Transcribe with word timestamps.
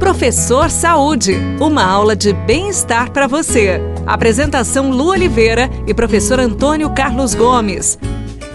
Professor 0.00 0.70
Saúde, 0.70 1.36
uma 1.60 1.84
aula 1.84 2.16
de 2.16 2.32
bem-estar 2.32 3.10
para 3.12 3.26
você. 3.26 3.82
Apresentação 4.06 4.90
Lu 4.90 5.08
Oliveira 5.08 5.70
e 5.86 5.92
professor 5.92 6.40
Antônio 6.40 6.88
Carlos 6.88 7.34
Gomes. 7.34 7.98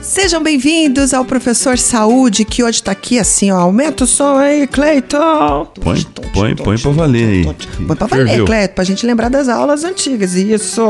Sejam 0.00 0.42
bem-vindos 0.42 1.12
ao 1.12 1.22
Professor 1.22 1.76
Saúde, 1.78 2.46
que 2.46 2.64
hoje 2.64 2.82
tá 2.82 2.92
aqui 2.92 3.18
assim, 3.18 3.50
ó. 3.50 3.60
Aumenta 3.60 4.04
o 4.04 4.06
som 4.06 4.38
aí, 4.38 4.66
Cleiton. 4.66 5.66
Põe, 5.82 6.02
põe, 6.32 6.56
põe 6.56 6.78
pra 6.78 6.90
valer 6.90 7.28
aí. 7.28 7.54
Põe 7.86 7.96
pra 7.96 8.06
valer, 8.06 8.26
Ferveu. 8.26 8.46
Cleiton, 8.46 8.74
pra 8.74 8.84
gente 8.84 9.06
lembrar 9.06 9.28
das 9.28 9.46
aulas 9.46 9.84
antigas. 9.84 10.34
Isso. 10.34 10.82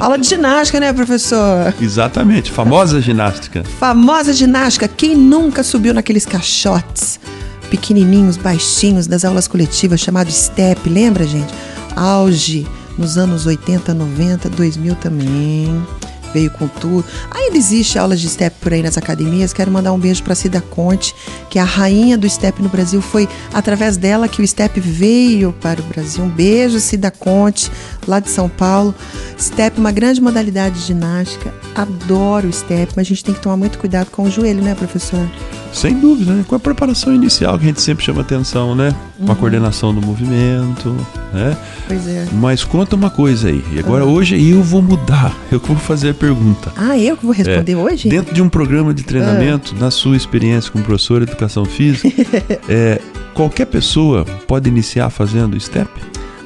Aula 0.00 0.18
de 0.18 0.28
ginástica, 0.28 0.80
né, 0.80 0.92
professor? 0.92 1.72
Exatamente, 1.80 2.50
famosa 2.50 3.00
ginástica. 3.00 3.62
Famosa 3.78 4.32
ginástica. 4.32 4.88
Quem 4.88 5.14
nunca 5.14 5.62
subiu 5.62 5.94
naqueles 5.94 6.26
caixotes 6.26 7.20
pequenininhos, 7.66 8.36
baixinhos 8.36 9.06
das 9.06 9.24
aulas 9.24 9.46
coletivas 9.48 10.00
chamado 10.00 10.30
STEP, 10.30 10.88
lembra, 10.88 11.26
gente? 11.26 11.52
Auge 11.94 12.66
nos 12.98 13.18
anos 13.18 13.46
80, 13.46 13.92
90, 13.94 14.48
2000 14.50 14.94
também. 14.96 15.86
Veio 16.34 16.50
com 16.50 16.68
tudo. 16.68 17.04
Ainda 17.30 17.56
existe 17.56 17.98
aulas 17.98 18.20
de 18.20 18.28
step 18.28 18.56
por 18.60 18.72
aí 18.72 18.82
nas 18.82 18.98
academias. 18.98 19.52
Quero 19.54 19.70
mandar 19.70 19.92
um 19.92 19.98
beijo 19.98 20.22
para 20.22 20.34
Cida 20.34 20.60
Conte, 20.60 21.14
que 21.48 21.58
é 21.58 21.62
a 21.62 21.64
rainha 21.64 22.18
do 22.18 22.28
step 22.28 22.60
no 22.62 22.68
Brasil. 22.68 23.00
Foi 23.00 23.26
através 23.54 23.96
dela 23.96 24.28
que 24.28 24.42
o 24.42 24.46
step 24.46 24.78
veio 24.78 25.54
para 25.62 25.80
o 25.80 25.84
Brasil. 25.84 26.24
Um 26.24 26.28
beijo, 26.28 26.78
Cida 26.78 27.10
Conte, 27.10 27.70
lá 28.06 28.20
de 28.20 28.28
São 28.28 28.50
Paulo. 28.50 28.94
Step, 29.40 29.78
uma 29.78 29.92
grande 29.92 30.20
modalidade 30.20 30.78
de 30.78 30.86
ginástica. 30.86 31.54
Adoro 31.74 32.48
o 32.48 32.52
step, 32.52 32.92
mas 32.94 33.06
a 33.06 33.08
gente 33.08 33.24
tem 33.24 33.34
que 33.34 33.40
tomar 33.40 33.56
muito 33.56 33.78
cuidado 33.78 34.10
com 34.10 34.24
o 34.24 34.30
joelho, 34.30 34.62
né, 34.62 34.74
professor? 34.74 35.26
Sem 35.76 36.00
dúvida, 36.00 36.32
né? 36.32 36.42
Com 36.48 36.54
a 36.54 36.58
preparação 36.58 37.14
inicial 37.14 37.58
que 37.58 37.64
a 37.64 37.68
gente 37.68 37.82
sempre 37.82 38.02
chama 38.02 38.22
atenção, 38.22 38.74
né? 38.74 38.94
Com 39.26 39.30
a 39.30 39.36
coordenação 39.36 39.94
do 39.94 40.00
movimento, 40.00 40.88
né? 41.34 41.54
Pois 41.86 42.08
é. 42.08 42.26
Mas 42.32 42.64
conta 42.64 42.96
uma 42.96 43.10
coisa 43.10 43.48
aí. 43.48 43.62
E 43.70 43.78
agora 43.78 44.06
hoje 44.06 44.42
eu 44.42 44.62
vou 44.62 44.80
mudar. 44.80 45.36
Eu 45.52 45.60
que 45.60 45.68
vou 45.68 45.76
fazer 45.76 46.10
a 46.10 46.14
pergunta. 46.14 46.72
Ah, 46.76 46.98
eu 46.98 47.16
que 47.16 47.24
vou 47.24 47.34
responder 47.34 47.72
É, 47.72 47.76
hoje? 47.76 48.08
Dentro 48.08 48.34
de 48.34 48.40
um 48.40 48.48
programa 48.48 48.92
de 48.94 49.02
treinamento, 49.02 49.74
na 49.74 49.90
sua 49.90 50.16
experiência 50.16 50.72
como 50.72 50.82
professor 50.82 51.24
de 51.24 51.30
educação 51.30 51.64
física, 51.66 52.08
é, 52.68 53.00
qualquer 53.34 53.66
pessoa 53.66 54.24
pode 54.46 54.68
iniciar 54.68 55.10
fazendo 55.10 55.60
step? 55.60 55.88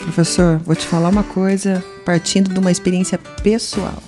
Professor, 0.00 0.60
vou 0.66 0.76
te 0.76 0.86
falar 0.86 1.08
uma 1.08 1.22
coisa 1.22 1.82
partindo 2.04 2.52
de 2.52 2.58
uma 2.58 2.70
experiência 2.70 3.18
pessoal. 3.42 4.02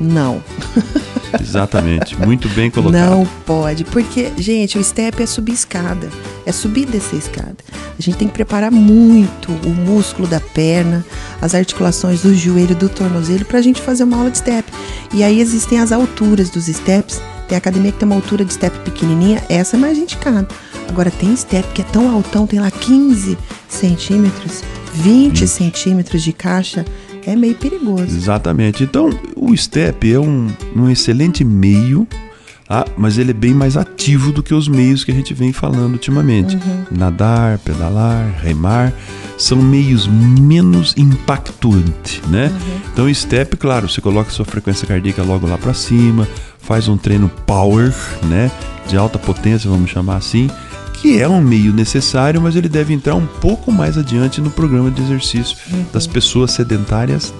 Não. 0.00 0.42
Exatamente, 1.40 2.18
muito 2.18 2.48
bem 2.50 2.70
colocado. 2.70 3.00
Não 3.00 3.26
pode, 3.46 3.84
porque, 3.84 4.32
gente, 4.38 4.78
o 4.78 4.84
step 4.84 5.22
é 5.22 5.26
subir 5.26 5.52
escada, 5.52 6.08
é 6.44 6.52
subir 6.52 6.82
e 6.82 6.86
descer 6.86 7.18
escada. 7.18 7.56
A 7.98 8.02
gente 8.02 8.16
tem 8.16 8.28
que 8.28 8.34
preparar 8.34 8.70
muito 8.70 9.52
o 9.64 9.70
músculo 9.70 10.26
da 10.26 10.40
perna, 10.40 11.04
as 11.40 11.54
articulações 11.54 12.22
do 12.22 12.34
joelho, 12.34 12.74
do 12.74 12.88
tornozelo, 12.88 13.44
pra 13.44 13.62
gente 13.62 13.80
fazer 13.80 14.04
uma 14.04 14.16
aula 14.16 14.30
de 14.30 14.38
step. 14.38 14.70
E 15.12 15.22
aí 15.22 15.40
existem 15.40 15.78
as 15.78 15.92
alturas 15.92 16.50
dos 16.50 16.66
steps. 16.66 17.20
Tem 17.48 17.58
academia 17.58 17.92
que 17.92 17.98
tem 17.98 18.06
uma 18.06 18.16
altura 18.16 18.44
de 18.44 18.52
step 18.52 18.76
pequenininha, 18.80 19.42
essa 19.48 19.76
é 19.76 19.78
mais 19.78 19.98
indicada. 19.98 20.48
Agora 20.88 21.10
tem 21.10 21.36
step 21.36 21.66
que 21.72 21.82
é 21.82 21.84
tão 21.84 22.10
altão, 22.10 22.46
tem 22.46 22.58
lá 22.58 22.70
15 22.70 23.36
centímetros, 23.68 24.62
20 24.94 25.46
centímetros 25.46 26.22
de 26.22 26.32
caixa, 26.32 26.84
é 27.26 27.34
meio 27.36 27.54
perigoso. 27.54 28.04
Exatamente. 28.04 28.84
Então, 28.84 29.10
o 29.44 29.56
step 29.56 30.12
é 30.12 30.18
um, 30.18 30.48
um 30.74 30.88
excelente 30.88 31.44
meio, 31.44 32.06
tá? 32.66 32.84
mas 32.96 33.18
ele 33.18 33.30
é 33.30 33.34
bem 33.34 33.52
mais 33.52 33.76
ativo 33.76 34.32
do 34.32 34.42
que 34.42 34.54
os 34.54 34.68
meios 34.68 35.04
que 35.04 35.10
a 35.10 35.14
gente 35.14 35.34
vem 35.34 35.52
falando 35.52 35.92
ultimamente. 35.92 36.58
Nadar, 36.90 37.58
pedalar, 37.58 38.34
remar, 38.42 38.92
são 39.36 39.58
meios 39.58 40.06
menos 40.06 40.94
impactantes, 40.96 42.20
né? 42.28 42.50
Então, 42.92 43.06
o 43.06 43.14
step, 43.14 43.56
claro, 43.56 43.88
você 43.88 44.00
coloca 44.00 44.30
sua 44.30 44.44
frequência 44.44 44.86
cardíaca 44.86 45.22
logo 45.22 45.46
lá 45.46 45.58
para 45.58 45.74
cima, 45.74 46.28
faz 46.58 46.88
um 46.88 46.96
treino 46.96 47.28
power, 47.46 47.92
né? 48.24 48.50
De 48.88 48.96
alta 48.96 49.18
potência, 49.18 49.68
vamos 49.68 49.90
chamar 49.90 50.16
assim, 50.16 50.48
que 50.94 51.20
é 51.20 51.28
um 51.28 51.40
meio 51.40 51.72
necessário, 51.72 52.40
mas 52.40 52.56
ele 52.56 52.68
deve 52.68 52.94
entrar 52.94 53.14
um 53.14 53.26
pouco 53.26 53.70
mais 53.72 53.98
adiante 53.98 54.40
no 54.40 54.50
programa 54.50 54.90
de 54.90 55.02
exercício 55.02 55.56
das 55.92 56.06
pessoas 56.06 56.52
sedentárias 56.52 57.34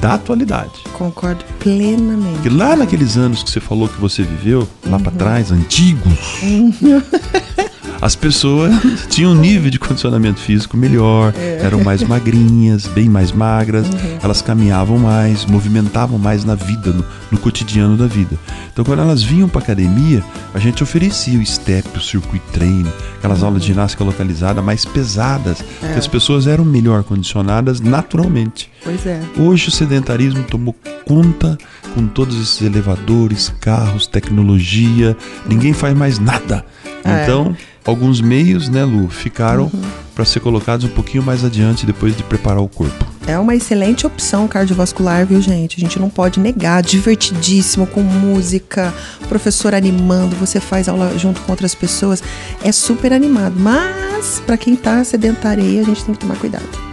da 0.00 0.14
atualidade. 0.14 0.72
Concordo 0.92 1.44
plenamente. 1.58 2.34
Porque 2.34 2.48
lá 2.48 2.76
naqueles 2.76 3.16
anos 3.16 3.42
que 3.42 3.50
você 3.50 3.60
falou 3.60 3.88
que 3.88 4.00
você 4.00 4.22
viveu, 4.22 4.68
lá 4.86 4.98
pra 4.98 5.10
trás, 5.10 5.50
antigos, 5.50 6.12
as 8.00 8.14
pessoas 8.14 8.72
tinham 9.08 9.32
um 9.32 9.34
nível 9.34 9.70
de 9.70 9.78
condicionamento 9.78 10.40
físico 10.40 10.76
melhor, 10.76 11.32
eram 11.60 11.82
mais 11.82 12.02
magrinhas, 12.02 12.86
bem 12.86 13.08
mais 13.08 13.32
magras, 13.32 13.86
elas 14.22 14.42
caminhavam 14.42 14.98
mais, 14.98 15.44
movimentavam 15.46 16.18
mais 16.18 16.44
na 16.44 16.54
vida, 16.54 16.92
no, 16.92 17.04
no 17.30 17.38
cotidiano 17.38 17.96
da 17.96 18.06
vida. 18.06 18.36
Então, 18.72 18.84
quando 18.84 19.00
elas 19.00 19.22
vinham 19.22 19.48
pra 19.48 19.60
academia, 19.60 20.22
a 20.52 20.58
gente 20.58 20.82
oferecia 20.82 21.38
o 21.38 21.46
step, 21.46 21.88
o 21.96 22.00
circuit 22.00 22.42
treino, 22.52 22.92
aquelas 23.16 23.42
aulas 23.42 23.62
de 23.62 23.68
ginástica 23.68 24.04
localizada 24.04 24.60
mais 24.60 24.84
pesadas, 24.84 25.58
que 25.80 25.98
as 25.98 26.06
pessoas 26.06 26.46
eram 26.46 26.64
melhor 26.64 27.02
condicionadas 27.02 27.80
naturalmente. 27.80 28.70
Pois 28.84 29.06
é. 29.06 29.20
Hoje 29.38 29.68
o 29.68 29.70
sedentarismo 29.70 30.44
tomou 30.44 30.74
conta 31.06 31.56
com 31.96 32.06
todos 32.06 32.38
esses 32.38 32.60
elevadores, 32.60 33.50
carros, 33.58 34.06
tecnologia, 34.06 35.16
ninguém 35.48 35.72
faz 35.72 35.96
mais 35.96 36.18
nada. 36.18 36.62
É. 37.02 37.22
Então, 37.22 37.56
alguns 37.86 38.20
meios, 38.20 38.68
né, 38.68 38.84
Lu, 38.84 39.08
ficaram 39.08 39.72
para 40.14 40.26
ser 40.26 40.40
colocados 40.40 40.84
um 40.84 40.90
pouquinho 40.90 41.22
mais 41.22 41.42
adiante 41.42 41.86
depois 41.86 42.14
de 42.14 42.22
preparar 42.22 42.62
o 42.62 42.68
corpo. 42.68 43.02
É 43.26 43.38
uma 43.38 43.54
excelente 43.54 44.06
opção 44.06 44.46
cardiovascular, 44.46 45.24
viu, 45.24 45.40
gente? 45.40 45.78
A 45.78 45.80
gente 45.80 45.98
não 45.98 46.10
pode 46.10 46.38
negar. 46.38 46.82
Divertidíssimo, 46.82 47.86
com 47.86 48.02
música, 48.02 48.92
professor 49.26 49.74
animando, 49.74 50.36
você 50.36 50.60
faz 50.60 50.90
aula 50.90 51.16
junto 51.16 51.40
com 51.40 51.50
outras 51.50 51.74
pessoas. 51.74 52.22
É 52.62 52.70
super 52.72 53.10
animado. 53.10 53.54
Mas, 53.58 54.42
para 54.46 54.58
quem 54.58 54.76
tá 54.76 55.02
sedentário 55.02 55.64
aí, 55.64 55.80
a 55.80 55.82
gente 55.82 56.04
tem 56.04 56.14
que 56.14 56.20
tomar 56.20 56.36
cuidado. 56.36 56.85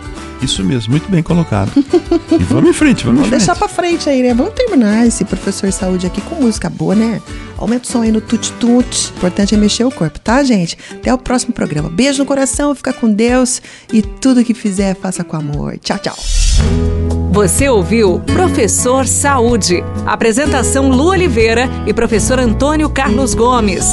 Isso 0.44 0.64
mesmo, 0.64 0.92
muito 0.92 1.10
bem 1.10 1.24
colocado. 1.24 1.72
e 2.32 2.44
vamos 2.44 2.70
em 2.70 2.74
frente, 2.74 3.06
vamos, 3.06 3.22
Vamos 3.22 3.28
em 3.28 3.30
frente. 3.30 3.40
deixar 3.40 3.56
pra 3.56 3.68
frente 3.68 4.10
aí, 4.10 4.22
né? 4.22 4.34
Vamos 4.34 4.54
terminar 4.54 5.08
esse 5.08 5.24
professor 5.24 5.72
saúde 5.72 6.06
aqui 6.06 6.20
com 6.22 6.36
música 6.36 6.70
boa, 6.70 6.94
né? 6.96 7.22
Aumenta 7.58 7.88
o 7.88 7.92
som 7.92 8.02
aí 8.02 8.12
no 8.12 8.20
tut-tut. 8.20 9.12
O 9.14 9.18
importante 9.18 9.56
é 9.56 9.58
mexer 9.58 9.86
o 9.86 9.92
corpo, 9.92 10.20
tá, 10.20 10.44
gente? 10.44 10.78
Até 10.92 11.14
o 11.14 11.18
próximo 11.18 11.54
programa. 11.54 11.90
Beijo 11.90 12.20
no 12.20 12.26
coração, 12.26 12.76
fica 12.76 12.92
com 12.92 13.12
Deus 13.12 13.62
e 13.92 14.02
tudo 14.02 14.44
que 14.44 14.54
fizer, 14.54 14.96
faça 14.96 15.24
com 15.24 15.38
amor. 15.38 15.78
Tchau, 15.78 15.98
tchau. 16.00 16.16
Você 17.32 17.68
ouviu 17.70 18.20
Professor 18.20 19.08
Saúde. 19.08 19.84
Apresentação 20.06 20.90
Lu 20.90 21.06
Oliveira 21.08 21.70
e 21.88 21.94
professor 21.94 22.38
Antônio 22.40 22.90
Carlos 22.90 23.34
Gomes. 23.34 23.86